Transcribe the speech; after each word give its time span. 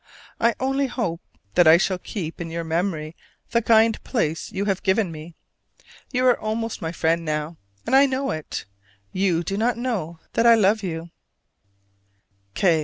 I 0.39 0.55
only 0.59 0.87
hope 0.87 1.21
that 1.53 1.67
I 1.67 1.77
shall 1.77 1.99
keep 1.99 2.41
in 2.41 2.49
your 2.49 2.63
memory 2.63 3.15
the 3.51 3.61
kind 3.61 4.03
place 4.03 4.51
you 4.51 4.65
have 4.65 4.81
given 4.81 5.11
me. 5.11 5.35
You 6.11 6.25
are 6.25 6.39
almost 6.39 6.81
my 6.81 6.91
friend 6.91 7.23
now, 7.23 7.57
and 7.85 7.95
I 7.95 8.07
know 8.07 8.31
it. 8.31 8.65
You 9.13 9.43
do 9.43 9.57
not 9.57 9.77
know 9.77 10.17
that 10.33 10.47
I 10.47 10.55
love 10.55 10.81
you. 10.81 11.11